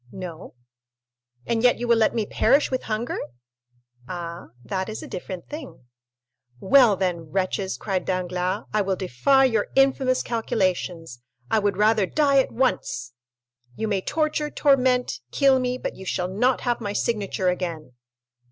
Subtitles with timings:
[0.11, 0.55] "No."
[1.45, 3.19] "And yet you will let me perish with hunger?"
[4.09, 5.85] "Ah, that is a different thing."
[6.59, 12.51] "Well, then, wretches," cried Danglars, "I will defy your infamous calculations—I would rather die at
[12.51, 13.13] once!
[13.75, 17.91] You may torture, torment, kill me, but you shall not have my signature again!"